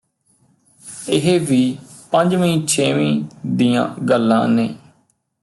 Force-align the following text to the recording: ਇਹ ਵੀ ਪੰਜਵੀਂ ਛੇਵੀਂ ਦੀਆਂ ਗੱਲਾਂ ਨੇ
ਇਹ 1.09 1.39
ਵੀ 1.39 1.77
ਪੰਜਵੀਂ 2.11 2.67
ਛੇਵੀਂ 2.67 3.23
ਦੀਆਂ 3.47 3.87
ਗੱਲਾਂ 4.03 4.47
ਨੇ 4.47 4.69